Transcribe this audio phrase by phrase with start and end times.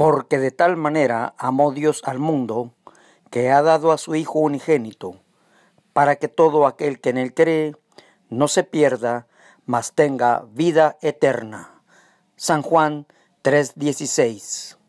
[0.00, 2.72] Porque de tal manera amó Dios al mundo,
[3.30, 5.20] que ha dado a su Hijo unigénito,
[5.92, 7.76] para que todo aquel que en él cree
[8.30, 9.26] no se pierda,
[9.66, 11.82] mas tenga vida eterna.
[12.36, 13.06] San Juan
[13.42, 14.79] 3:16